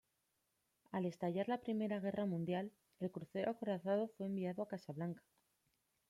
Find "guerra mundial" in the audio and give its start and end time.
1.99-2.71